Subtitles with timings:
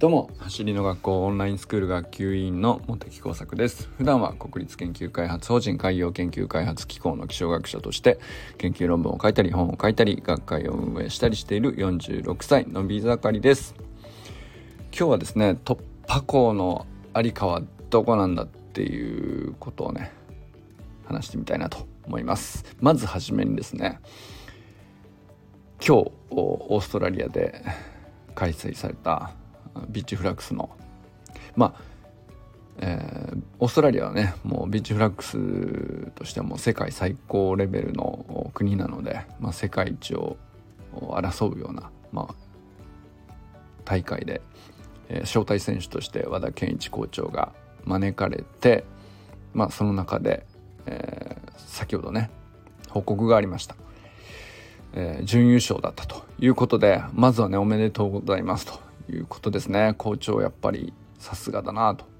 [0.00, 0.30] どうも。
[0.38, 3.86] 走りの学校オンラインスクール学級委員の茂木耕作です。
[3.98, 8.18] 普段は国立研究開発法人海洋研究開発機構の気象学者として
[8.56, 13.74] 研究論文を書いたり本を書いたり学会を運営したりしている46歳のび盛りです。
[14.90, 15.78] 今日はですね突
[16.08, 17.60] 破口のありかは
[17.90, 20.12] どこなんだっていうことをね
[21.04, 22.64] 話してみたいなと思います。
[22.80, 24.00] まずはじめにですね
[25.86, 27.62] 今日オーストラリアで
[28.34, 29.32] 開催された
[29.88, 30.70] ビッチフラックスの。
[31.56, 31.90] まあ
[32.82, 40.38] えー、オーストラリアはねもうビッチフラックスとしても世界最高レベルの国なので、まあ、世界一を
[40.94, 42.34] 争うような、まあ、
[43.84, 44.40] 大会で、
[45.08, 47.52] えー、招待選手として和田健一校長が
[47.84, 48.84] 招かれて、
[49.52, 50.46] まあ、その中で、
[50.86, 52.30] えー、先ほどね
[52.88, 53.76] 報告がありました、
[54.94, 59.94] え、準優勝だったということでまずはねおめでとうございますということですね。
[59.98, 62.10] 校長やっぱりさすがだなと。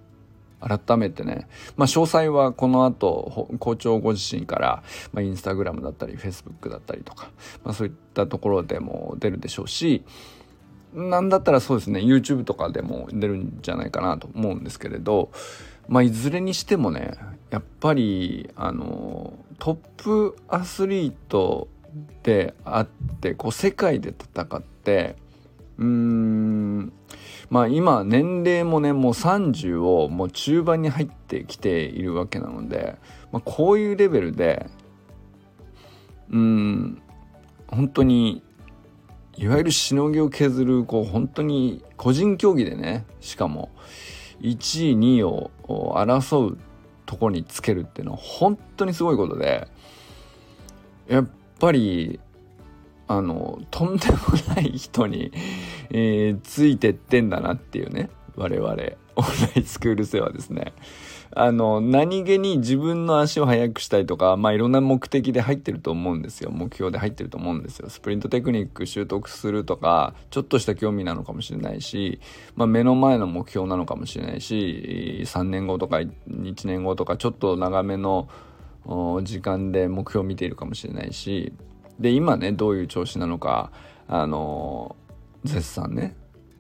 [0.61, 4.83] 改めてね、まあ、詳細はこの後校長ご自身から、
[5.13, 7.31] まあ、インスタグラムだったりフェイスブックだったりとか、
[7.65, 10.05] まあ、そういったところでも出るでしょうし
[10.93, 15.31] なんだったらそうですね YouTube とかでも出るんじゃないかなと思うんですけれど、
[15.89, 17.13] まあ、いずれにしてもね
[17.51, 21.69] やっぱりあのトップアスリート
[22.23, 22.87] であっ
[23.21, 25.17] てこう世界で戦って
[25.81, 26.93] うーん。
[27.49, 32.97] まあ今年齢もねもう30をもう中盤に入ってきているわけなので、
[33.33, 34.67] まあ、こういうレベルで
[36.31, 37.03] うん。
[37.67, 38.43] 本当に
[39.37, 43.71] いわゆるしのぎを削るこう本当に個人競技でねしかも
[44.41, 46.59] 1位2位を争う
[47.07, 49.69] ところにつけるっていうのは本当にすごいことで
[51.09, 52.21] やっぱり
[53.11, 54.19] あのとんでも
[54.55, 55.33] ない人に、
[55.91, 58.91] えー、ついてってんだなっていうね我々オンラ
[59.57, 60.73] インスクール生はですね。
[61.33, 66.53] あの何気に自分の足を速くしたいとかまあいろんな目的で入ってると思うんですよ。
[66.53, 67.89] 目標で入ってると思うんですよ。
[67.89, 72.21] スプリントテクニック習得するとかちょっとした興味なのかもしれないし、
[72.55, 76.15] まあ、目の前の目標なのかもしれないし3年後とか1
[76.65, 78.29] 年後とかちょっと長めの
[79.25, 81.53] 時間で目標を見ているかもしれないし
[82.01, 83.71] で今ねどういう調子なのか
[84.09, 84.97] あの
[85.45, 86.17] 絶賛ね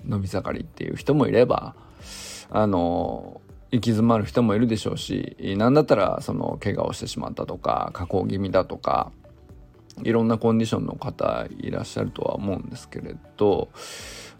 [0.07, 1.75] 伸び盛りっていう人もいれば
[2.51, 3.41] あの
[3.73, 9.13] 行き詰まる人もいるでしょうし何だったらその怪我をしてしまったとか加工気味だとか
[10.03, 13.69] いろんなコンディションの方いらっしゃるとは思うんですけれど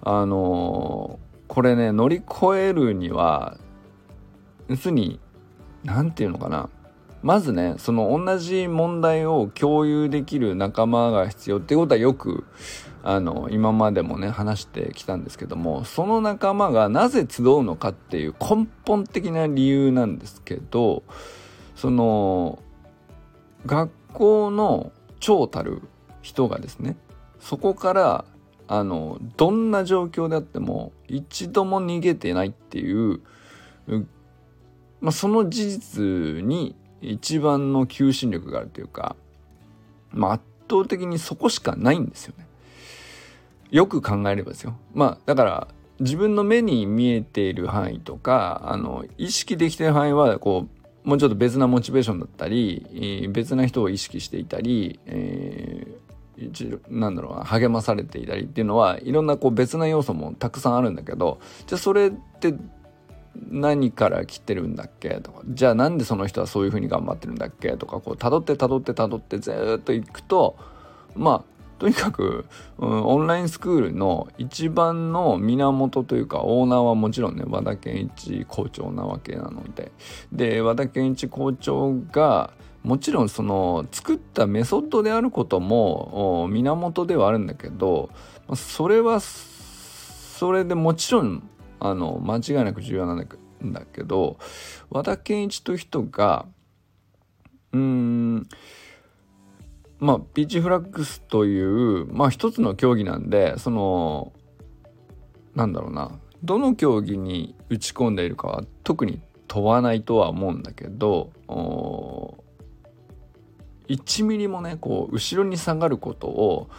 [0.03, 1.19] あの
[1.49, 3.57] これね乗り越えるには
[4.69, 5.21] 要するに
[5.85, 6.69] 何て言うのかな
[7.23, 12.45] まずねその同じ問題を共有できる仲間が必要ってことはよく
[13.03, 21.03] あの今までもね話してきたんですけどもその仲間がなぜ集うのかっていう根本的な理由なんですけど
[21.77, 22.63] その
[23.67, 25.83] 学校の長たる
[26.23, 26.97] 人がですね
[27.39, 28.25] そこから
[28.69, 33.21] あのどんな状況であっても一度も逃げてないっていう、
[35.01, 36.03] まあ、その事実
[36.45, 39.17] に一番の求心力があるというか、
[40.13, 42.47] まあ、圧倒的にそこしかないんですよね。
[43.71, 44.77] よく考えればですよ。
[44.95, 45.69] まあだから
[46.01, 50.67] 自分の目に見えている範囲とかあの意識できてる範囲はこ
[51.05, 62.55] うもうちょっと別なモチベーションだったり、えー、別な人を意識していたり、えー、なんだろうな励まされていたりっていうのはいろんなこう別な要素もたくさんあるんだけどじゃあそれって
[63.35, 65.21] 何から来てるんだっけ？
[65.21, 65.43] とか。
[65.47, 67.77] じゃあなんでその人はそういうふうに頑張ってるんだっけ？
[67.77, 68.01] とか。
[68.01, 70.57] こう辿って辿って辿ってずっといくと
[71.15, 71.45] まあ
[71.79, 72.45] とにかく、
[72.79, 79.93] うん、オンラインスクールの一番の源というかオーナーはもちろんね和田健一校長なわけなので。
[80.33, 82.53] で和田健一校長が
[82.83, 88.09] もちろんその作ったメソッドであることも源ではあるんだけど
[88.55, 91.50] それはそれでもちろん
[91.81, 93.27] あの間違いなく重要なん
[93.73, 94.39] だけど
[94.91, 96.47] 和田健一という人が
[97.73, 98.49] うん
[99.99, 104.33] まあビーチフラッグスというまあ一つの競技なんでその
[105.55, 111.31] なんだろうなどの競技に打ち込んでいるかは特に問わないとは思うんだけど
[113.89, 116.71] 1ミリもねこう後ろに下がることを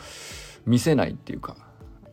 [0.66, 1.58] 見せないっていうか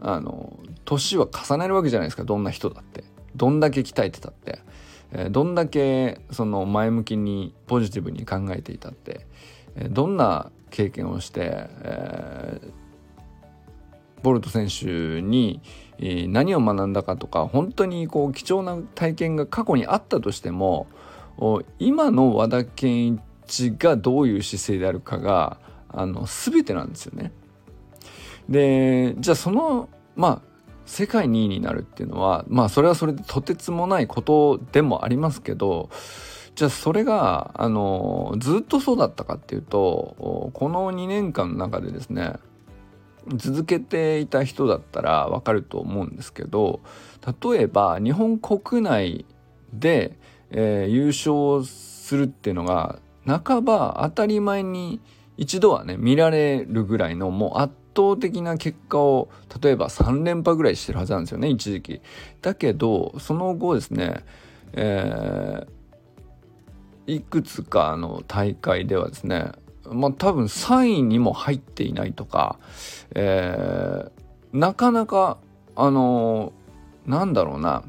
[0.01, 2.25] あの年は重ねるわけじゃないですか。
[2.25, 3.05] どんな人だって。
[3.37, 4.61] どんだけ鍛えてたって、
[5.13, 9.27] えー、どんだけその前向きにポジティブに考えていたって、
[9.77, 12.61] えー、どんな経験をして、え
[14.23, 15.61] ボルト選手に
[16.01, 20.87] 何を学んだかとか本当にこう貴重な体験が過去にあったとしても
[21.79, 25.59] 今の和田健一がどういう姿勢であるかが
[25.89, 27.33] あの全てなんですよね。
[28.49, 30.49] でじゃあそのまあ
[30.87, 35.91] 世界2位になるっていうのはまあそれはそれでとてつもないことでもありますけど
[36.55, 42.35] じゃあそれがあのずっとそうだったかっていうとこの2年間の中でですね
[43.37, 46.81] 続けていた人だったらわかると思うんですけど
[47.43, 49.27] 例えば日本国内
[49.73, 50.19] で、
[50.51, 55.01] えー、優勝するっていうのが半ば当たり前に
[55.37, 59.29] 一度はね見られるぐらいのもう圧倒的な結果を
[59.61, 62.01] 例えば3連覇ぐらいしてるはずなんですよね一時期。
[62.41, 64.25] だけどその後ですね、
[64.73, 69.51] えー、いくつかの大会ではですね
[69.91, 72.59] まあ多分3位にも入っていないとか、
[73.15, 75.39] えー、なかなか
[75.75, 77.83] あのー、なんだろうな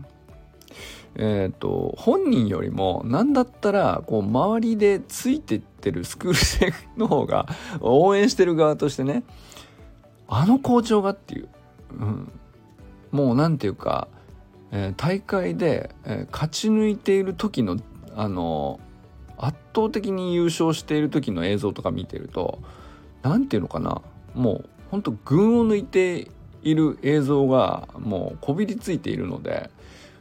[1.15, 7.47] えっ、ー、と本人よりも何だったらこう周りでついてってるスクール生の方が
[7.79, 9.23] 応援してる側としてね
[10.29, 11.49] あの校長がっていう、
[11.91, 12.31] うん、
[13.11, 14.07] もう何て言うか、
[14.71, 17.77] えー、大会で、えー、勝ち抜いている時の
[18.15, 18.79] あの
[19.37, 22.59] 圧倒的に優勝している時の映像とか見てると
[23.23, 24.01] 何て言うのかな。
[24.35, 26.27] もうほんと群を抜いて
[26.61, 29.69] いる映像がもうこびりついているので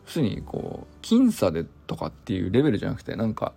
[0.06, 3.52] 要するにこう僅差でとかっていうレベルじゃなくてなんか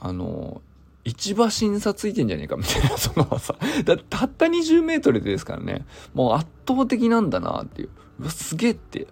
[0.00, 0.62] あの
[1.04, 5.84] 市場審査ついてんじゃねえかみたいな そのさだたった20メートルですからね。
[6.14, 7.88] もう圧倒的なんだなっていう。
[8.20, 9.06] うわすげえって。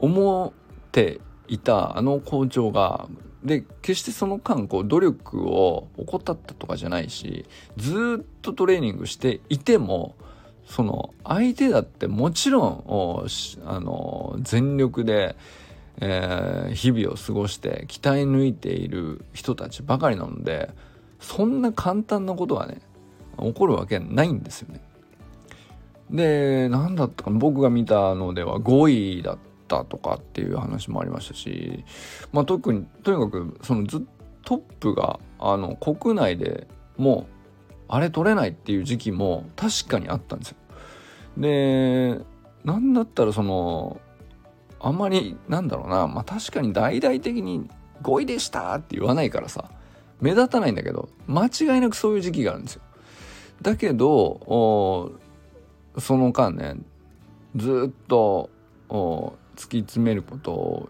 [0.00, 0.54] 思
[0.88, 3.08] っていたあの校長が
[3.44, 7.46] で決してその間こう努力を怠ったとかじゃないし
[7.76, 10.14] ずっとトレーニングしていても
[10.66, 13.26] その相手だってもちろん
[13.66, 15.34] あの全力で、
[16.00, 20.70] えー、日々を過ごして鍛え抜いている人たちばかりなので
[21.20, 22.80] そんな簡単なことはね
[23.38, 24.80] 起こるわけないんですよね。
[26.10, 29.38] で何だったか僕が見たのでは5位だっ
[29.68, 31.84] たとかっていう話もありましたし、
[32.32, 34.04] まあ、特にとにかくそのず
[34.44, 40.56] トップがあの国内でもうあれ取れないっていう時期も確かにあったんですよ。
[41.38, 42.20] で
[42.64, 44.00] なんだったらその
[44.80, 46.06] あんまりなんだろうな。
[46.06, 47.68] まあ確かに大々的に
[48.02, 49.70] 5位でしたって言わないからさ。
[50.20, 52.82] 目立たないんだけど間違いなくそういう時期があるんですよ。
[53.62, 55.18] だけど
[55.98, 56.76] その間ね
[57.56, 58.50] ずっと
[58.90, 60.88] 突き詰めることを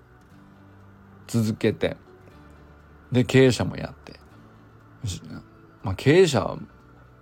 [1.28, 1.96] 続けて
[3.12, 4.18] で経営者もやって。
[5.84, 6.58] まあ経営者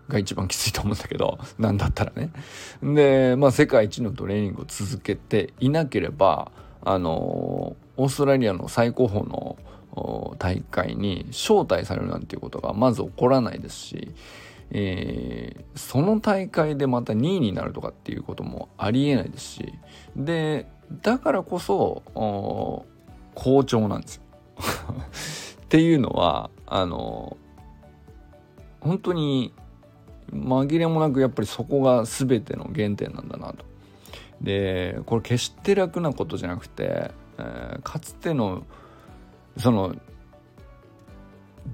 [0.08, 2.30] が一番きついと思うんだけど なんだったらね
[2.82, 6.50] でまあ世界一のトレーニングを続けていなければ
[6.82, 9.56] あのオーストラリアの最高峰の
[10.38, 14.14] 大会に招待されるなんていうことがまず起こらないですし、
[14.70, 19.72] えー、その大会でまた2位になるとかっていうこともありえないですし
[20.14, 20.68] で
[21.02, 22.02] だからこそ
[23.34, 24.22] 好調なんですよ。
[25.64, 27.36] っていうのはあの
[28.80, 29.52] 本当に
[30.32, 33.64] 紛れもなくやっぱりそこが全ての原点なんだなと。
[34.40, 38.64] でこれ決して楽なことじゃなくて、えー、かつての
[39.56, 39.96] その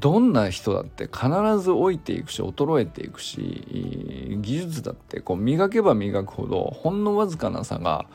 [0.00, 1.28] どんな人だって必
[1.60, 8.06] ず老いていくし衰えていくし技術だってこう磨けば磨くほどほんのわずかな差が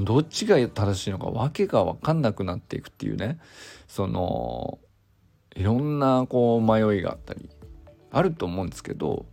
[0.00, 3.38] どっちが正しいのか訳が分かんなくなっていくっていうね
[3.86, 4.78] その
[5.54, 7.50] いろんなこう迷いがあったり
[8.12, 9.26] あると思うんですけど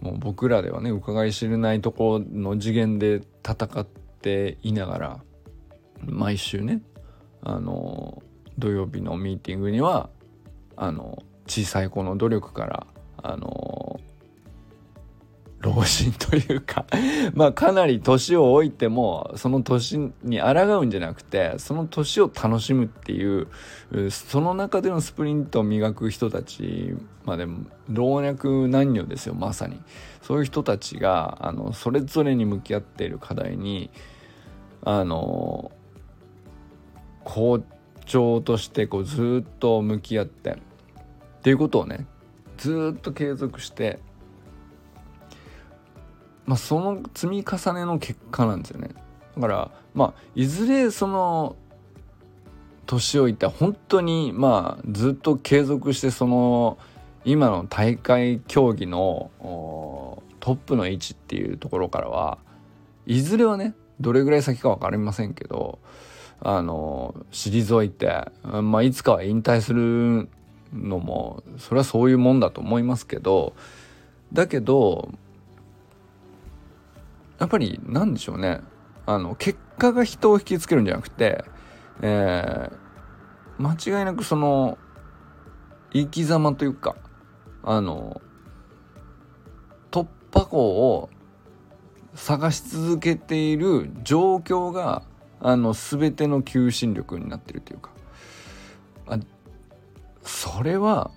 [0.00, 3.86] もう僕らではね伺い知れないところの次元で戦っ
[4.20, 5.20] ていながら
[6.04, 6.82] 毎週ね
[7.42, 8.22] あの
[8.58, 10.10] 土曜日のミーティングには
[10.76, 12.86] あの小さい子の努力から
[13.22, 14.00] あの
[15.60, 16.84] 老人というか
[17.34, 23.48] まあかなり年を置いてもその年に抗うんじゃなくてその年を楽しむっていう
[24.10, 26.94] その中でのスプリントを磨く人たち
[27.24, 29.80] まあでも老若男女ですよまさに。
[30.26, 33.90] そういう人たちがあのそれぞれに向き合っている課題に
[34.82, 35.70] あの
[37.22, 37.62] 校
[38.06, 40.56] 長としてこうずっと向き合ってっ
[41.42, 42.06] ていうことをね
[42.56, 44.00] ずっと継続して
[46.46, 48.90] まあ、その積み重ねの結果なんですよね。
[49.36, 51.56] だからまあいずれその
[52.86, 56.78] 年老いて本当にまあずっと継続してその
[57.24, 59.30] 今の大会競技の
[60.40, 62.38] トップの位置っていうところからは
[63.04, 65.80] いずれはねどれぐらい先か分かりませんけど
[66.40, 70.28] あの退いて、まあ、いつかは引退する
[70.72, 73.54] のもそれはそういうもんだと思いますけど
[74.32, 75.10] だけど
[77.38, 78.60] やっぱり何でしょうね。
[79.04, 81.44] あの結果が人を引きつけるんじゃなくて、
[82.02, 84.78] えー、間違いなくその
[85.92, 86.96] 生き様というか
[87.62, 88.20] あの
[89.90, 91.08] 突破口を
[92.14, 95.02] 探し続けている状況が
[95.40, 97.90] あの全ての求心力になってるというか。
[99.08, 99.18] あ
[100.22, 101.12] それは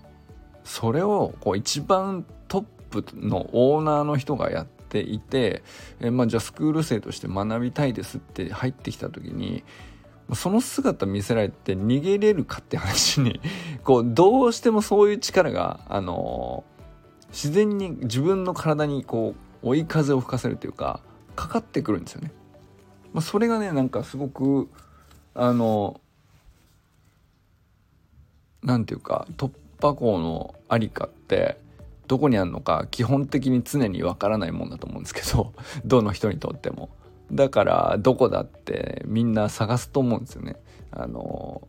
[0.64, 2.64] それをこう一番トッ
[3.02, 5.64] プのオーナーの人がやってていて、
[6.00, 9.64] えまあ、じゃあスクール生として学びたいですって入ってきた時に
[10.34, 13.40] その姿見せられて逃げれるかって話に
[13.84, 21.02] こうどうしてもそういう力が、あのー、自然に自分の体にこう追い風を吹かせるというか
[21.36, 22.32] かかってくるんですよね。
[23.14, 24.70] まあ、それがねなんかすごく
[25.34, 26.00] あの
[28.62, 31.58] なんていうか突破口のありかって
[32.10, 35.54] どこにあるのか基本的に常にわからないもんだと思うんですけど
[35.86, 36.90] どの人にとっても。
[37.32, 40.56] だからどこだってみんな探すと思うんですよね。
[40.90, 41.68] あの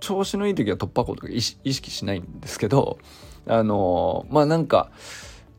[0.00, 2.98] 調子のいい時は突破口とか意識しないんですけど
[3.46, 4.90] あのまあなんか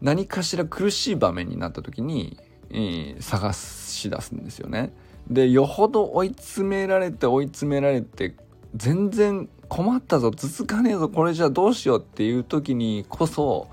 [0.02, 2.40] 何かしら苦しい場面になった時に、
[2.72, 4.92] えー、探し出すんですよね。
[5.30, 8.36] でよほど追い詰められて追い詰められて
[8.76, 13.68] 全然困ったぞ続かねえぞこれじゃあどうしようっていう時にこそ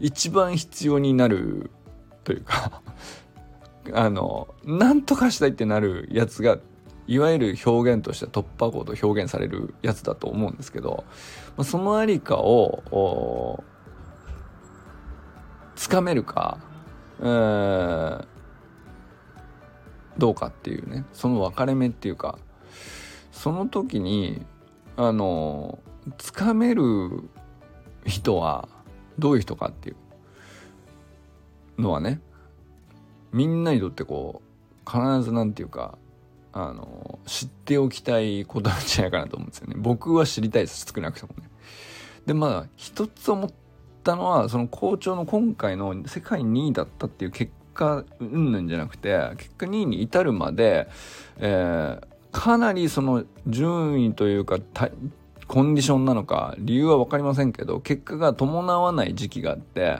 [0.00, 1.70] 一番必要になる
[2.24, 2.82] というか
[3.92, 6.58] あの何とかしたいってなるやつが
[7.06, 11.04] いわゆる表現として突破口と表現されるやつだと思うんですけど
[11.62, 13.62] そのありかを
[15.76, 16.58] つかめるか、
[17.20, 18.24] えー、
[20.18, 22.38] どうかっていうねその分かれ目っていうか
[23.30, 24.44] その時に
[24.96, 25.78] あの
[26.18, 27.22] つかめる
[28.04, 28.68] 人は
[29.18, 29.92] どういう人かってい
[31.78, 32.20] うのはね
[33.32, 34.42] みんなにとってこ
[34.86, 35.98] う必ず何て言うか
[36.52, 39.74] あの知っておきたいことなんじゃないかなと思うんですよね。
[39.76, 41.50] 僕は知りたいです少なくともね。
[42.24, 43.50] でまあ一つ思っ
[44.02, 50.88] たのはその校長の今回の世界2位だったっていう結果うんぬんじゃなくて結果2位に至るまで、
[51.36, 54.58] えー、かなりその順位というか
[55.48, 59.98] コンディションなのか理由は分かりませんけど結果が伴わない時期があって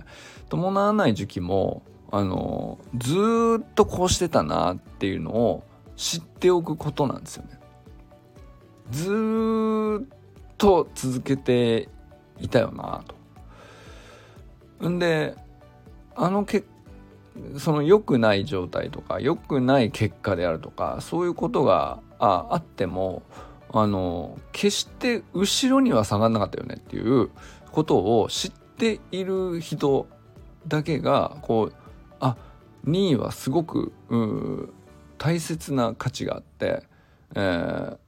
[0.49, 3.15] 伴わない時期もあのず
[3.61, 5.65] っとこうしてたなっていうのを
[5.97, 7.59] 知っておくことなんですよね。
[8.91, 10.19] ずっ
[10.57, 11.88] と続けて
[12.41, 13.03] いたよな
[14.81, 14.88] と。
[14.88, 15.35] んで
[16.15, 16.67] あの結
[17.59, 23.23] その良くない状態とか良くない結果であるとかそういうことがああっても
[23.83, 27.30] あの決して後ろには下がんなかったよねっていう
[27.73, 30.06] ことを知っている人
[30.66, 31.75] だけがこう
[32.21, 32.37] あ
[32.87, 33.92] 2位はすごく
[35.18, 36.83] 大切な価値があって、
[37.35, 37.99] えー、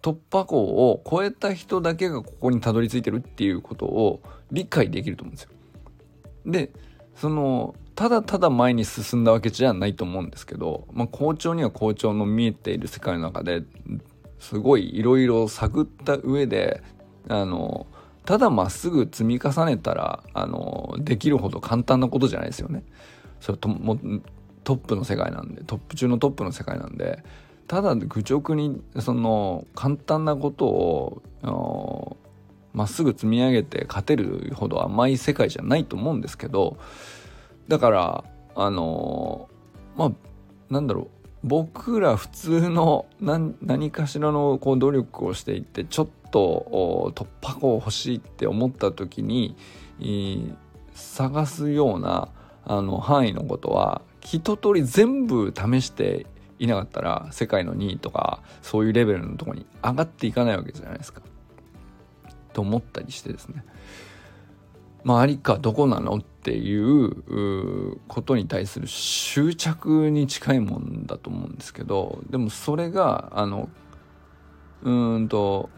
[0.00, 5.50] 突破口を超えた人だけがここにたどり着いてるっていうことを理解できると思うんですよ。
[6.46, 6.72] で
[7.16, 13.62] そのただただ前に進んだわけじゃないと思うんですけど、まあ、校長には校長の見えている世界の中で
[14.44, 16.82] すごいいろいろ探った上で
[17.28, 17.86] あの
[18.26, 22.84] ただまっすぐ積み重ねたらあのできるほど簡単なことじゃないですよね。
[23.40, 23.98] それとも
[24.62, 27.24] トップの世界なんでトップ中のトップの世界なんで
[27.66, 32.16] ただ愚直にその簡単なことを
[32.74, 36.76] まっすぐ積み上げて勝てるほど甘い世界じゃないと思うんですけど
[37.68, 38.24] だから
[38.54, 39.48] あの
[39.96, 40.12] まあ
[40.70, 41.13] なんだろう
[41.44, 49.54] 僕ら普通の何かしらのこう努力をしていってちょっと突破口欲しいって思った時に
[50.94, 52.28] 探すような
[52.64, 56.24] あの範囲のことは一通り全部試して
[56.58, 61.20] いなかったら世界の2位とかそういうレベルのとこに上がっていかないわけじゃないですか。
[62.54, 63.64] と思ったりしてですね。
[65.04, 73.68] まあありかどこなのっていうことに対する執着に近いもんだと思うんですけどでもそれがあの
[74.82, 75.70] うんと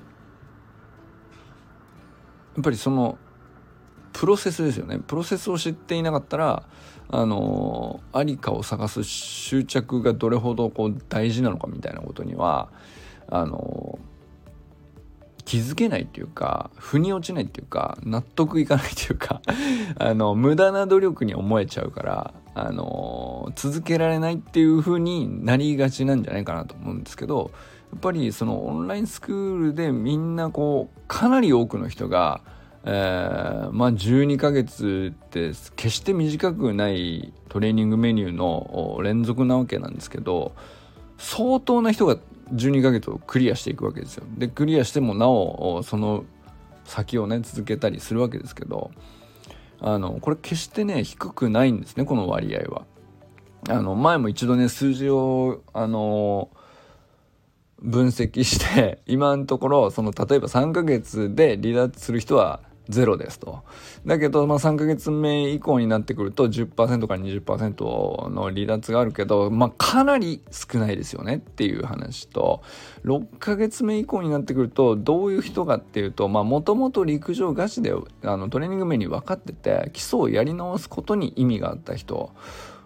[2.54, 3.18] やっぱりその
[4.12, 4.98] プロセスですよね。
[5.06, 6.62] プロセスを知っていなかったら
[7.08, 12.70] あのありかを探す執着がどれほどこう大事なのかみたいなことには
[13.28, 13.98] あの
[15.46, 19.40] 気づけないっていうか腑に落ちないっていうか納得いかないっていうか
[19.98, 27.52] あの無駄な努力に思えちゃうからあの続けられないっていう風になりがちなんじゃないかなと思うんですけど
[27.92, 32.40] やっぱりそのオンラインスクールでみんなこうかなり多くの人が、
[32.84, 40.52] えー、まあ12ヶ月って決して短くないトレーニングメニューの連続なわけなんですけど
[41.18, 42.18] 相当な人が
[42.52, 44.24] 12ヶ月をクリアしていくわけですよ。
[44.38, 46.24] でクリアしてもなおその
[46.84, 48.92] 先をね続けたりするわけですけど
[49.80, 52.86] あのこれ決してね低くないんですねこの割合は。
[53.68, 56.50] あの前も一度ね数字をあの
[57.80, 63.62] 分析して 今のところその例えば3ヶ月で離脱する人はゼロですと。
[64.04, 72.62] だけど、まあ、3ヶ月目以降になってくると10%から20%の離脱があるけど、まあ、かなり少ないですよねっていう話と
[73.04, 82.32] 6ヶ月目以降になってくるとどういう人かっていうとまあもともと陸上ガチであのトレーニング目に分かってて基礎をやり直すことに意味があった人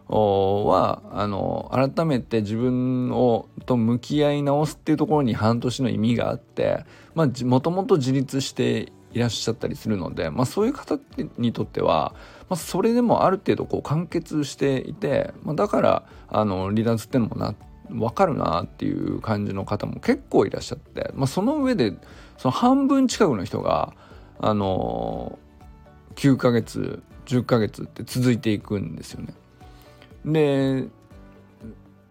[0.09, 10.99] はあの改めて自分をと向き合い直すっていうところに半年の意味があってもともと自立していらっしゃったりするので、まあ、そういう方
[11.39, 12.15] にとっては、
[12.49, 17.55] まあ、それでもある程度こう完結していて、まあ、だからあの離脱ってのもな
[17.89, 21.95] 分かるなっていう感じの方も結構いらっしゃって、まあ、その上で
[22.39, 23.95] その半分近くの人が
[24.41, 25.39] あの
[26.15, 29.35] 9ヶ月10ヶ月って続いていくんですよね。
[30.25, 30.89] で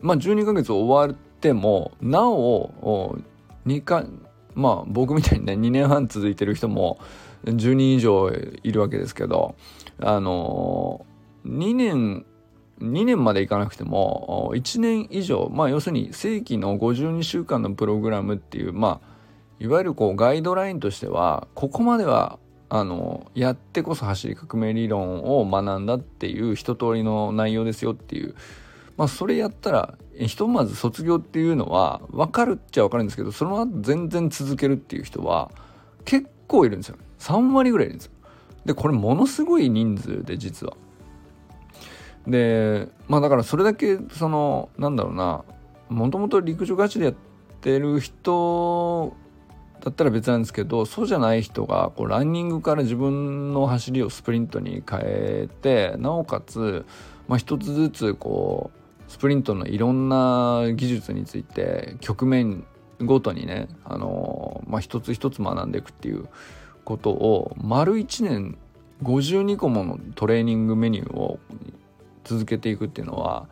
[0.01, 3.17] まあ12ヶ月終わってもなお
[3.65, 4.05] 2か
[4.55, 6.99] まあ僕みたいにね2年半続いてる人も
[7.45, 8.29] 10人以上
[8.63, 9.55] いるわけですけど
[9.99, 11.05] あの
[11.45, 12.25] 2年
[12.81, 19.19] 2年までいかなくても1年以上まあ要するに正規の52週間のプログラムっていうまあ
[19.59, 22.39] いわゆるこうガイドラインとしてはここまでは
[22.69, 28.35] あのやってこそ走り革命理論を学んだっていう一通りの内容ですよっていう
[28.99, 35.51] まあそれやったらひとまず卒業っていうのは分かるっちゃ分かるんですけどその後全然続けるっていう人は
[36.03, 36.97] 結構いるんですよ。
[37.19, 38.11] 3割ぐらいいるんですよ。
[38.65, 40.73] でこれものすごい人数で実は。
[42.27, 45.45] でまあだからそれだけそのなんだろうな
[45.87, 47.13] もともと陸上ガチでやっ
[47.61, 49.15] てる人
[49.79, 56.85] だったら別なんですけどそうじゃない人がこうランニングから自分の走りをスプリントに変えてなおかつ、
[57.29, 58.78] まあ、一つずつこう
[59.09, 62.63] スプリントのいろんな技術について局面
[63.01, 66.29] ごとにね、あのまあ、一つ一つ学んでいくっていう
[66.85, 68.57] ことを丸1年
[69.03, 71.39] 52個ものトレーニングメニューを
[72.23, 73.47] 続けていくっていうのは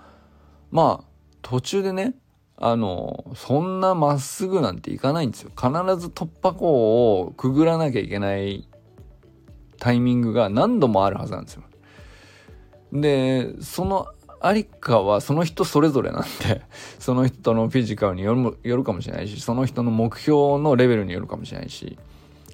[0.70, 1.06] まあ
[1.42, 2.14] 途中でね
[2.58, 5.52] あのそんなまっすぐなんていかないんですよ。
[5.56, 6.66] 必ず突破口
[7.22, 8.68] をくぐらなきゃいけない
[9.80, 11.64] タイミングが何度もあるはずなんですよ。
[12.94, 14.08] でその
[14.40, 16.62] ありかはその人それぞれなんで
[17.00, 21.98] その人のフィジカルによるよるかもしれないしその人の目標のレベルによるかもしれないし、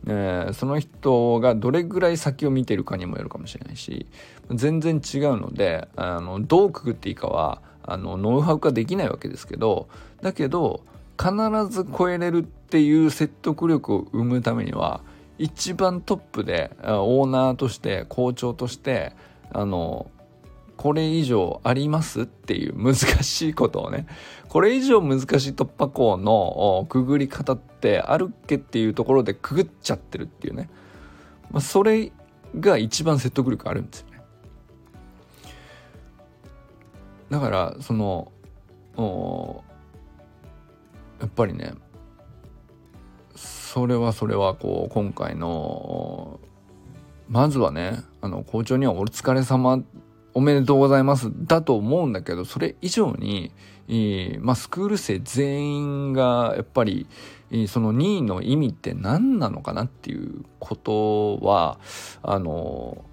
[0.08, 4.06] えー、その人がどれぐらい先を見てるかにもよるかもしれないし
[4.52, 9.88] 全然違うのであのどうくぐっていいかはあのノウハウ化できないわけですけど
[10.22, 10.82] だけど
[11.19, 11.34] 必
[11.69, 15.02] ず超えれるっていう説得力を生むためには
[15.38, 19.13] 一番トップでオーナーとして校長として
[19.52, 20.08] あの
[20.84, 24.06] これ以上ありますっていう難しいことをね
[24.50, 30.69] これ以上難しい突破口のくぐり方ってあるっけっていうところでくぐっちゃってるっていうね、
[31.52, 32.12] まあ、それ
[32.60, 34.22] が一番説得力あるんですよね。
[37.30, 39.63] だからその
[41.22, 41.76] やっぱりね
[43.38, 46.41] それはそれはこう今回の
[47.30, 49.82] まずはねあの校長にはお疲れ様
[50.34, 53.52] おめでとうございますだと思うんだけどそれ以上に、
[53.88, 57.08] えまあ、スクール生全員がやっぱり
[57.67, 61.80] その2位の意味って何なのかなっていうことは
[62.24, 63.06] あの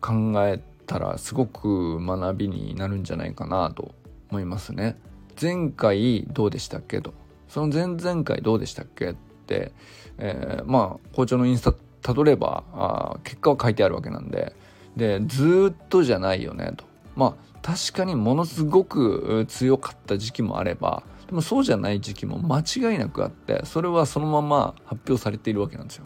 [0.00, 3.94] 考えたらすごく学びになるんじゃないかなと
[4.30, 4.98] 思いますね。
[5.40, 7.14] 前回どうでしたっけと
[7.48, 9.14] その前々回どうでしたっけっ
[9.46, 9.72] て、
[10.18, 14.54] えー、まあ校長のインスタたどればあ結果は書いてあるわけなんで
[14.96, 16.84] でずっとじゃないよねと
[17.16, 26.04] まあ確かにものすごく強かった時期もあればでもそうじゃない時期も間違いなくあってそれはそのまま発表されているわけなんですよ。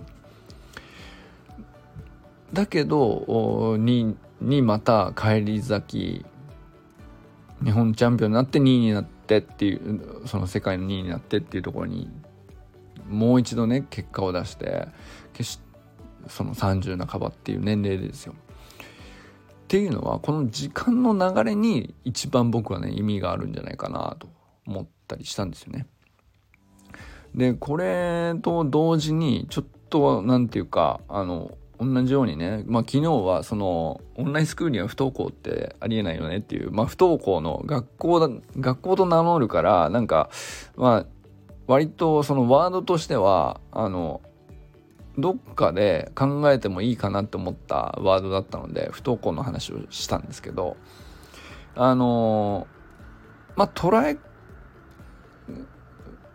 [2.53, 12.09] だけどににまた返り咲き日本チャンピオンになって2位になってっていうその世界の2位になってっていうところに
[13.09, 14.87] もう一度ね結果を出して
[15.33, 15.61] 決し
[16.29, 18.35] その30半ばっていう年齢ですよ。
[19.69, 24.27] っていうのはこの時間の流れに一番僕はね意味があるんじゃないかなと
[24.67, 25.87] 思ったりしたんですよね。
[27.35, 40.31] でこれと同時にちょっと何て言うかあの同じようにね、まあ、昨日はそのオンラインスクールには不登校ってありえないよねっていう、まあ、不登校の学校だ学校と名乗るからなんか
[40.77, 41.07] まあ
[41.67, 44.23] 割とそのワードとしてはあの
[45.19, 50.77] どっかで考えてもいいかなって思ったワードだったので不登校の話をしたんですけど
[51.75, 52.69] あの
[53.57, 54.17] まあ捉え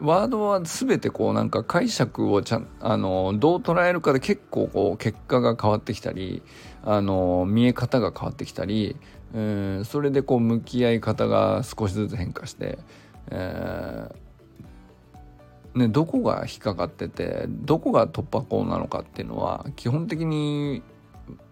[0.01, 6.43] ワードは全てこうなんか解釈をちゃんあのどう捉えるかで結構こう結果が変わってきたり
[6.83, 8.97] あの見え方が変わってきたり、
[9.33, 12.79] えー、それでこう向き合い方が少しずつ変化して、
[13.31, 14.15] えー、
[15.75, 20.83] ね、どこが引っかかっててどこが突破口なのかっていうのは基本的に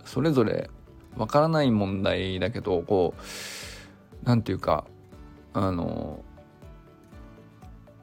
[0.05, 0.69] それぞれ
[1.17, 3.21] わからない問題だけどこう
[4.23, 4.85] 何て言うか
[5.53, 6.23] あの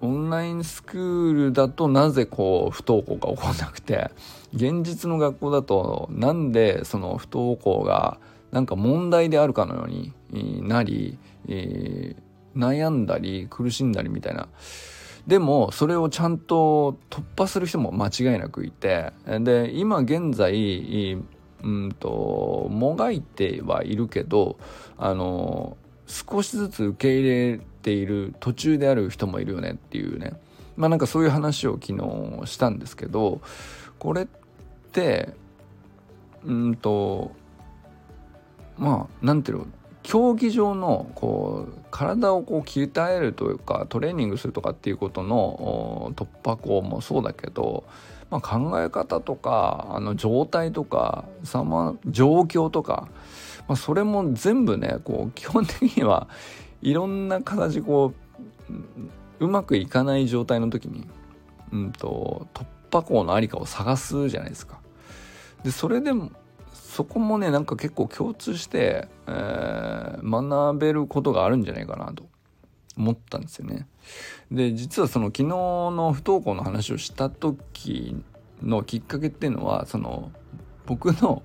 [0.00, 4.10] オンラインスクールだとなぜこう不登校が起こらなくて
[4.54, 8.18] 現実の学校だとなんでその不登校が
[8.50, 10.14] なんか問題であるかのように
[10.66, 14.48] なり、悩んだり苦しんだりみたいな
[15.28, 21.18] でもそれをちゃんと突破する人も間違いなくいてで今現在
[21.62, 24.58] うんともがいてはいるけど
[24.96, 30.32] あの少しずつ受け入れている途中である人もいるよねっていうね。
[30.76, 33.42] まあなんかそういう話を昨日したんですけど
[33.98, 34.26] これっ
[34.92, 35.34] て
[36.44, 37.32] うんと
[38.78, 39.66] まあなんていうの？
[40.08, 47.84] 競技場のこう体をこう鍛えるというかトレーニングするとかっていうことの突破口もそうだけど、
[48.30, 53.10] まあ、考え方とかあの状態とかさま状況とか、
[53.68, 56.26] まあ、それも全部ねこう基本的には
[56.80, 58.14] いろんな形こ
[58.70, 61.06] ううまくいかない状態の時に、
[61.70, 64.80] うんと、突破口のありかを探すじゃないですか。
[65.64, 66.30] でそれでも
[66.98, 72.26] そこもねなんか結構共通して、えー、学べることがあるんじゃないかなと
[72.96, 73.86] 思ったんですよね。
[74.50, 78.16] で実はその昨日の不登校の話をした時
[78.60, 80.32] のきっかけっていうのはその
[80.86, 81.44] 僕の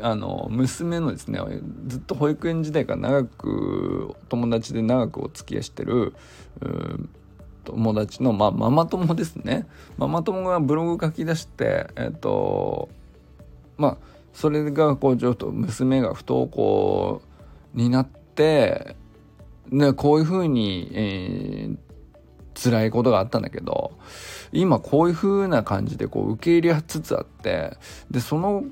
[0.00, 1.40] あの娘のですね
[1.88, 6.14] ずっと保育園時代から長く友達で長くお付き合いしてる
[7.64, 12.88] 友達の、まあ、ママ友ですねママ友がブログ書き出してえっ、と
[13.76, 17.22] まあそれがこうちょっと娘が不登校
[17.74, 18.94] になって
[19.68, 21.76] ねこういうふうに、えー、
[22.54, 23.98] 辛いことがあったんだけど
[24.52, 27.78] 今こういう風な感じでこう受け入れつつあって
[28.12, 28.62] でその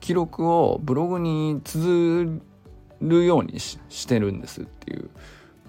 [0.00, 2.40] 記録をブログに綴
[3.00, 5.10] るようにしてるんですっていう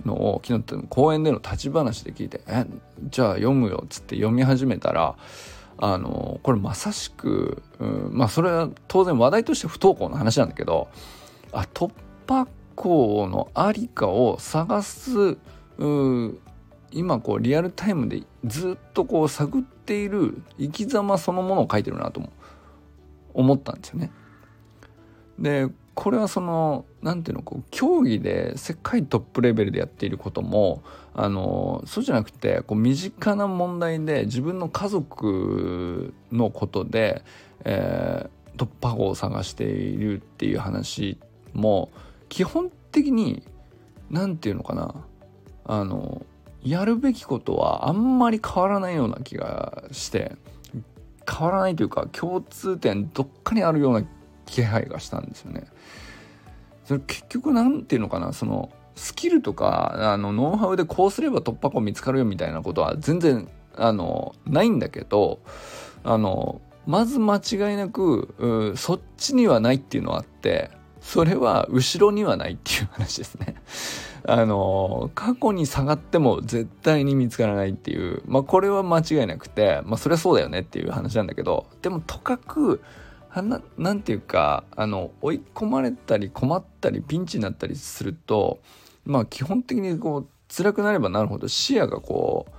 [0.06, 2.66] のを昨日公園での立ち話で聞いて「え
[3.12, 5.16] じゃあ読むよ」っつって読み始めたら
[5.78, 10.88] あのこれまさしく、うん、まあそれは当然話題として不登校の話なんだけど
[11.52, 11.92] あ突
[12.28, 15.38] 破口のありかを探す
[16.92, 22.22] 今こうリアルタイムでずっとこう探っている生き様そのものを書いてるなと
[23.34, 24.12] 思ったんですよね。
[25.40, 30.84] でこれはその何ていうのこう競技で世界トップレベルでやっていることも
[31.18, 37.24] あのそうじゃなくてこう身近な問題で自分の家族のことで、
[37.64, 41.18] えー、突破口を探しているっていう話
[41.54, 41.90] も
[42.28, 43.44] 基本的に
[44.10, 44.94] 何て言うのかな
[45.64, 46.26] あの
[46.64, 50.36] やるべきことはあんまり変わらないような気がして
[51.30, 54.06] 変わらないというか共通点どっかにあるような
[54.46, 55.66] 気配がしたんですよね。
[56.84, 65.40] それ結局何て言うのかなそのスキルとかあのノウハウでこうすれば突破口見つかるよみたいなことは全然あのないんだけど
[66.04, 73.56] あのまず間違いなくそっちにはないっていうのはあってそれは後ろにはないっていう話ですね。
[74.28, 82.82] あの過去に下がっても絶対に見つからないっていうまあこれは間違いなくてまあそれはそうだよねっていう話なんだけどでもとかく
[83.36, 88.60] ななんていうかあの追い込まれたり困ったりピンチになったりすると
[89.06, 92.56] まあ基本的にこう辛くなればなるほど視野がこう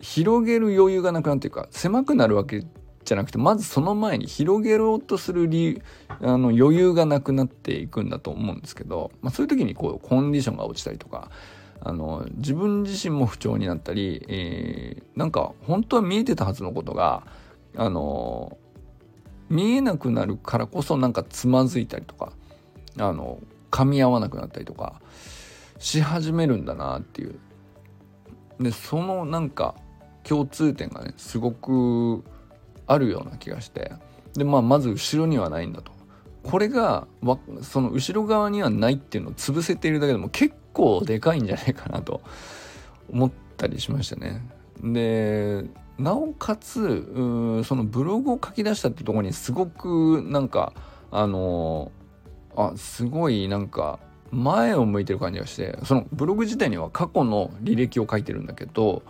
[0.00, 2.64] 広げる余裕がなくなっていうか狭くなるわけ
[3.04, 5.82] じゃなくてまずその前に広げろうとする理由
[6.20, 11.30] あの余裕がなくなっていくんだと思うんですけど、まあ、そういう時にこうコンディションが落ちたりとか
[11.80, 17.26] あの自分自身も不調になったり、えー、なんか本当は見えてたはずのことが
[17.76, 18.56] あの
[19.50, 22.32] 見えなくなるからこそなんかつまずいたりとか
[22.98, 23.38] あの
[23.74, 25.00] 噛み合わなくなったりとか
[25.80, 27.40] し始めるんだなっていう。
[28.60, 29.74] でそのなんか
[30.22, 32.22] 共通点がねすごく
[32.86, 33.92] あるような気がして。
[34.34, 35.90] でまあまず後ろにはないんだと。
[36.44, 37.08] これが
[37.62, 42.20] その後ろ側にはないっていうのを潰せているだけでも結構でかいんじゃないかなと
[43.10, 44.46] 思ったりしましたね。
[44.82, 45.64] で
[45.98, 50.74] なおかつそのブログを書き出したってとこにすごくなんか
[51.10, 51.90] あの
[52.56, 53.98] あすごいなんか
[54.30, 59.02] 前を向いてる感じがしてそのブログ自体には過去の履歴を書いてるんだけど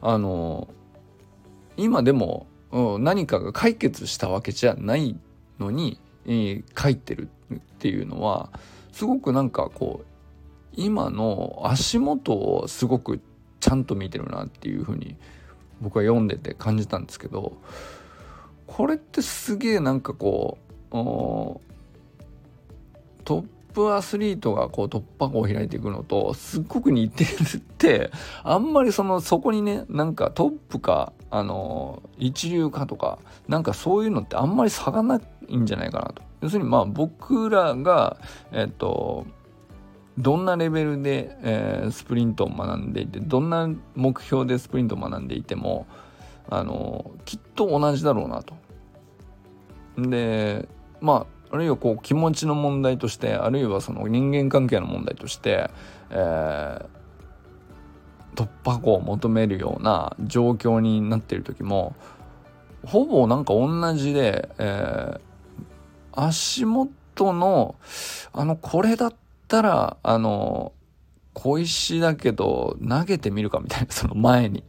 [0.00, 0.68] あの
[1.76, 2.46] 今でも
[3.00, 5.18] 何かが解決したわけじゃない
[5.58, 8.50] のに、えー、書いてるっていうのは
[8.92, 10.06] すごくなんかこう
[10.74, 13.20] 今の足元をすごく
[13.60, 15.16] ちゃんと見てるなっていうふうに
[15.80, 17.56] 僕は読んでて感じたんですけど
[18.66, 20.58] これってすげえなんかこ
[20.92, 21.67] う
[23.28, 28.10] トップアスリートがこう突破口を開いていくのとすっごく似てるって
[28.42, 38.16] あんまりそのそこにねなんかトップかあの一流かとかなんかそういうのってあんまり差がないんじゃないかなと要するにまあ僕らが
[38.50, 39.26] えっと
[40.16, 45.86] どんなレベルで、えー、スプリントを学んでいてどんな目標でスプリントを学んでいても
[46.48, 48.54] あのきっと同じだろうなと。
[49.98, 50.66] で
[51.02, 55.70] まああるいはこう気持ちの問題としてあるいはその人間関係の問題として、
[56.10, 56.86] えー、
[58.34, 61.94] 突破口を求めるような状況になっている時も
[62.84, 65.20] ほぼなんか同じで、えー、
[66.12, 67.76] 足元の
[68.32, 69.14] あのこれだっ
[69.48, 70.72] たらあの
[71.32, 74.64] 小石だけど投げてみるかみたいなその前に。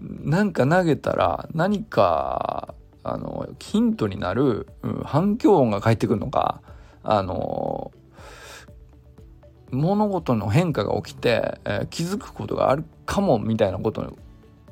[0.00, 2.74] なんか投げたら何か
[3.08, 6.60] あのヒントになる、うん、反響音が返ってくるのか
[7.02, 7.92] あの
[9.70, 14.16] 物事の変化が起きて、えー、気づくことがあるかもみたいなこと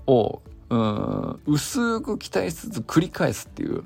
[0.07, 3.85] をうん薄く期待しつつ繰り返すっていう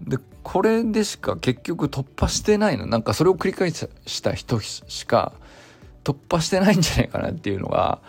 [0.00, 5.32] でこれでしか結局突破してないのなんかそれを繰り返した人しか
[6.04, 8.00] 突破してないんじゃないかなっていうのが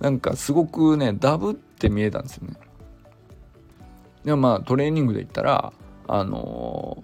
[0.00, 2.54] なんかすごくねダブって見えたんですよね。
[4.28, 5.72] でもまあトレーニングで言ったら
[6.06, 7.02] あの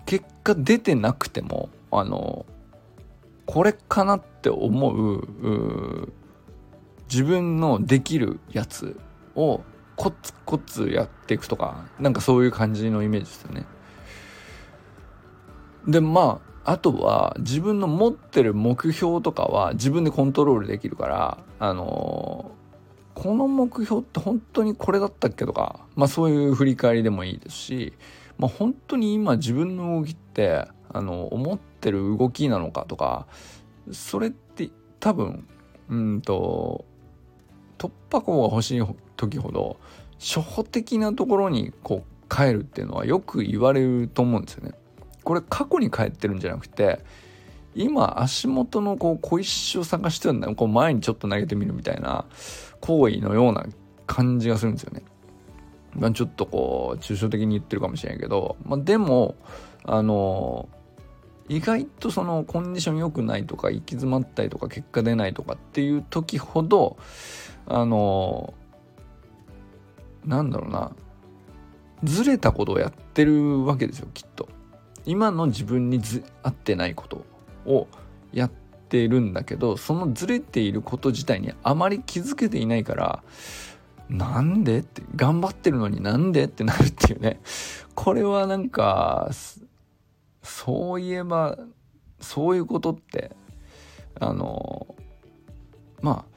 [0.00, 6.12] ー、結果出てなくてもあのー、これかなって思う
[7.10, 9.00] 自分のできるやつ
[9.36, 9.62] を
[9.96, 13.64] コツコツやっていくとかなんかそういう感じのイメージですよね。
[15.88, 22.55] でまああとは自分の持ってる目標とかは自分でコントロールできるからあの、
[23.16, 27.92] この目標って本当にこれだったっけとかまあそういう振り返りでもいいですし、
[28.36, 33.26] まあ、本当に今自分の動きってあの思ってる動きなのかとか
[33.90, 34.68] それって
[35.00, 35.48] 多分
[35.88, 36.84] うんと
[37.78, 38.82] 突破口が欲しい
[39.16, 39.78] 時ほど
[40.18, 44.74] 初歩的なところにこう帰るっていうのはよく言われると思うんですよね。
[45.24, 47.00] これ過去に帰ってるんじゃなくて
[47.74, 52.24] 今足元のこう小石を探してるんだよこう前にちょっと投げてみるみたいな
[52.86, 53.66] 行為のような
[54.06, 55.02] 感じがするんですよね。
[55.94, 59.34] まあ、ちょっとこう抽象的に言ってるかもしれないけど、まあ、でも
[59.84, 60.68] あの
[61.48, 66.96] 意外とそのコンディション良くないとか行き詰まったりとか結果出ないとかっていう時ほど
[67.66, 68.52] あの
[70.24, 70.92] なんだろうな
[72.04, 74.48] ずれたことをやってるわけですよきっと。
[75.06, 77.24] 今の自分にず合ってないこと
[77.64, 77.86] を
[78.32, 83.22] やってているんだけどそのずれていること自体にあまり気づけていないから
[84.08, 84.78] なんで？
[84.78, 86.44] って頑張ってるのになんで？
[86.44, 87.40] ってなるっていうね。
[87.94, 89.30] これはなんか
[90.42, 91.58] そういえば
[92.20, 93.32] そういうことって
[94.20, 94.94] あの
[96.00, 96.36] まあ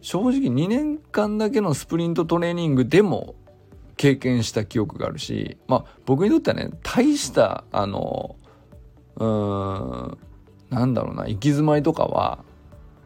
[0.00, 3.34] 正直2年間だけのスプリントトレーニングでも
[3.98, 8.36] 経験した記憶があるしまあ僕にとってはね大したあの
[9.16, 10.18] うん
[10.70, 12.38] なんだろうな行き詰まりとかは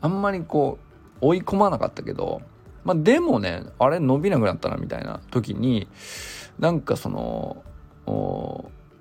[0.01, 0.79] あんまりこ
[1.21, 2.43] う追い込まなかったけど
[2.85, 5.89] まあでもねあれ伸びなくなったなみたいな時に
[6.59, 7.63] なんかその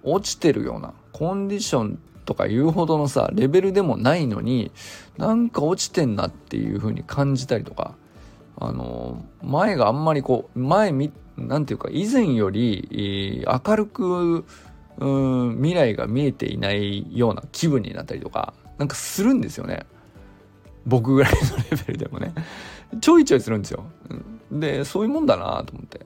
[0.04, 4.72] 落ちてるようなコンディションとか言うほどのさレベルでもないのに
[5.18, 7.96] なんか落ちてんなっていう風に感じたりとか
[8.58, 14.46] あの前があんまりこう前みなんていうか以前より明るく
[14.98, 19.86] うん未来が見えていないような気分になったりとかなんかするんですよね。
[20.86, 22.34] 僕ぐらいのレベルでもね
[23.02, 23.86] ちょいちょいするんですよ。
[24.52, 26.06] でそういうもんだなと思って。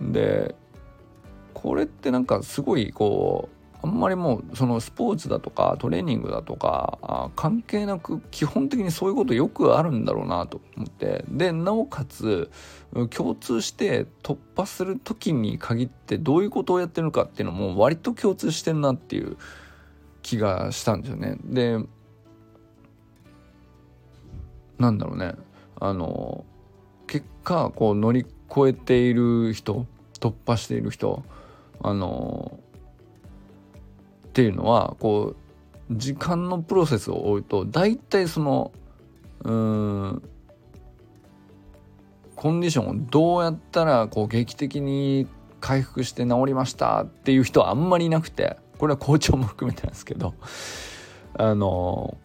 [0.00, 0.54] で
[1.54, 12.50] これってなんかすごいこうあんまりもうそのスポーツだとかトレーニングだとか関係なく基本的にそういうことよくあるんだろうなと思ってでなおかつ
[13.10, 19.36] 共通して突破する時に限ってどういうことをやってるのかっていうのも割と共通してんなっていう
[20.22, 21.36] 気がしたんですよね。
[21.44, 21.78] で
[24.78, 25.34] なんだろうね
[25.80, 26.44] あの
[27.08, 29.86] 結果こう乗り越えている人
[30.20, 31.24] 突破している人
[31.80, 32.60] あの
[34.32, 35.36] っていうのはこ
[35.90, 38.72] う時間のプロセスを追うと大体その
[39.44, 40.22] うん
[42.34, 45.26] コンディションをどうやったらこう劇的に
[45.60, 50.34] 回復して治りましたっていう人はあんまりいなくてこれは校長も含めてなんですけど
[51.34, 52.16] あの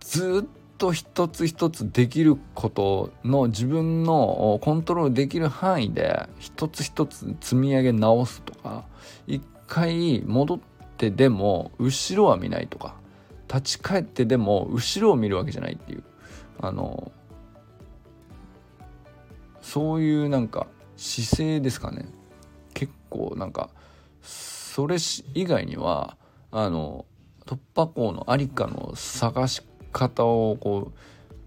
[0.00, 8.84] ずっと一つ一つできることの自分のコントロールできる範囲で一つ一つ積み上げ直すとか
[9.28, 10.58] 一回戻っ
[10.98, 12.96] てでも後ろは見ないとか
[13.48, 16.02] 立ち返ってでも後ろを見るわけじゃないっていう。
[16.60, 17.12] あの
[19.60, 22.06] そういうなんか姿勢ですかね。
[22.74, 23.70] 結構なんか
[24.22, 24.96] それ
[25.34, 26.16] 以外には
[26.50, 27.06] あの
[27.46, 30.98] 突破口のありかの探し方をこう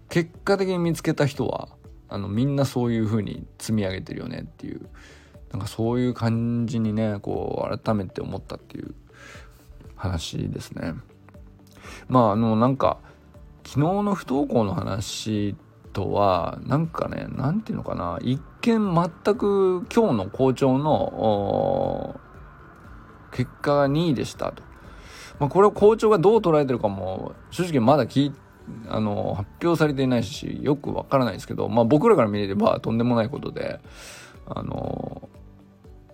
[0.08, 1.68] 結果的に見つけた人は
[2.08, 4.88] あのみんなそういう風に積み上げてるよねっていう。
[5.50, 8.94] なんかそういう感じにねこう改めて思ったっていう。
[10.02, 10.94] 話ですね。
[12.08, 12.98] まああのなんか
[13.64, 15.54] 昨日の不登校の話
[15.92, 22.20] とはなんかね何て言うのかな一見全く今日の校長の
[23.30, 24.62] 結果が2位でしたと。
[25.38, 28.32] まあ、これを校長がどう捉えてるかも正直まだ聞
[28.88, 33.80] あの発表されていないしよくわからないですけど、まあ、僕らから見ればとんでもないことで
[34.46, 35.28] あの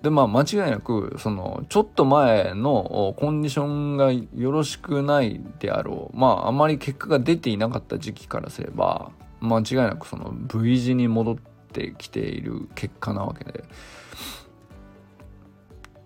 [0.02, 6.16] でまあ間違いなくそのちょっと前のコンディションがよろしくないであろう。
[6.16, 11.36] まああまり結果が出ていなかった時期からすれば間違いなくその V 字に戻っ
[11.72, 13.64] てきている結果なわけで。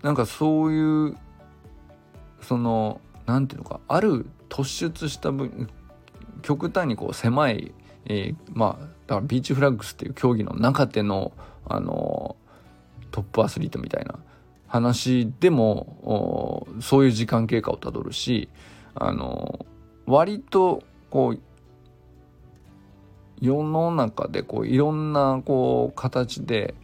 [0.03, 1.17] なんかそういう
[2.41, 5.69] その何ていうのかある突出した分
[6.43, 7.73] 極端にこう狭い、
[8.07, 11.33] えー、まあだからビーチフラッグスっていう競技の中での
[11.65, 12.37] あの
[13.13, 14.19] トップアスリートみたいな
[14.67, 18.49] 話でもそういう時間経過をたどるし
[18.95, 19.65] あの
[20.07, 21.41] 割とこう
[23.41, 26.75] 世の中でこういろんなこう形で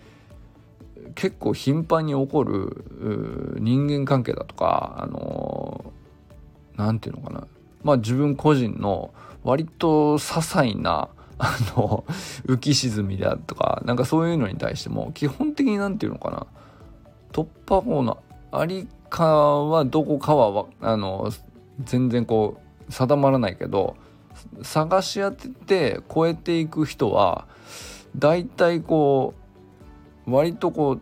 [1.15, 5.93] 結構頻繁に起こる人間関係だとかあの
[6.77, 7.47] 何て言うのかな。
[7.83, 9.15] まあ自分個人の
[9.45, 12.05] 割と些細なあの
[12.47, 16.47] 浮き沈みであるとかなんかそういうのに対しても基本的に何て言うのかな。
[17.33, 21.31] 突破口のありかはどこかはあの
[21.85, 23.97] 全然こう定まらないけど
[24.63, 27.47] 探し当てて超えていく人は
[28.17, 29.35] 大体こ
[30.27, 31.01] う割とこう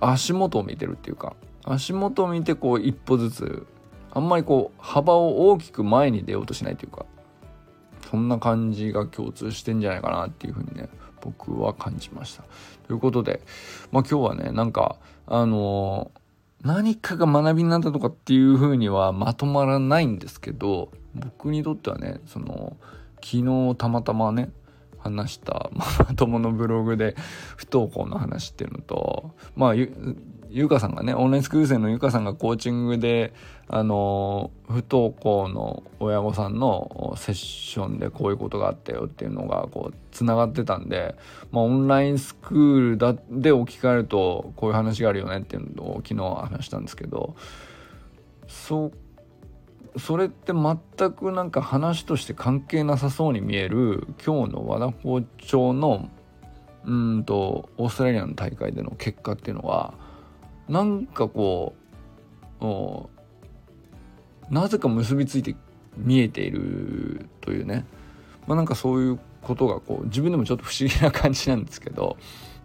[0.00, 1.34] 足元を見てるっていうか
[1.64, 3.66] 足元を見てこう一歩ずつ
[4.12, 7.06] あんまりこう幅を大きく前に出ようとしないというか。
[8.10, 10.88] そんな感じが共通してんじゃないかなっていうふうにね
[11.20, 12.44] 僕は感じました。
[12.88, 13.40] ということで、
[13.92, 14.96] まあ、今日はねなんか
[15.26, 22.76] あのー、何かが学びになったとかっていうふうにはまとまらないんですけど僕にとってはねその
[23.22, 24.50] 昨日たまたまね
[24.98, 27.14] 話したママ友のブログで
[27.56, 29.74] 不登校の話っていうのとまあ
[30.50, 33.32] ゆかさんがねオンラインスクール生のゆかさんがコーチングで
[33.68, 41.14] あの不登校の親御さんのセッションでこういうことがあったよっていうのがこうつながってたんで、
[41.52, 47.36] まあ、オンラインスクールだで置き換えるとこういう話があるよねっていうのを昨日話したんですけど
[48.48, 48.92] そう
[49.98, 56.10] それって全くなんか話として関係なさそうに見える今日の和田校長の
[56.84, 59.94] うんとオーストラリアの大会での結果っていうのは
[60.70, 61.74] なんかこ
[62.60, 65.54] うなぜか結びついて
[65.96, 67.84] 見えているというね、
[68.46, 72.16] まあ、なんかそういうことがこう自分でもちょっと不思議な感じなんですけど。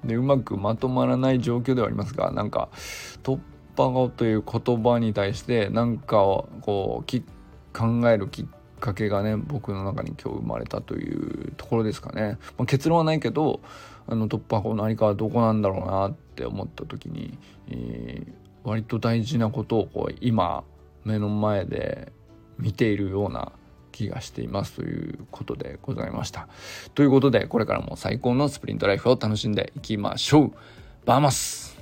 [0.06, 2.70] でうまくまとまらない状況ではありますがなんか
[3.24, 3.39] 突
[3.76, 6.18] 破語という言葉に対して何か
[6.62, 7.24] こう
[7.74, 8.45] 考えるきっ
[8.80, 13.62] かけがね僕の中に今日生まれたというところですかね、まあ、結論はないけど
[14.08, 17.38] あの突破口のありかはどこなんだろうなっって思った時に、
[17.69, 18.33] えー、
[18.65, 20.65] 割と大事なことをこう今
[21.05, 22.11] 目の前で
[22.59, 23.53] 見ているような
[23.93, 26.49] 気がしていますということでございました。
[26.93, 30.51] ということでこれからも最高のスプリントライフを楽しんでいきましょう。
[31.05, 31.77] バーマス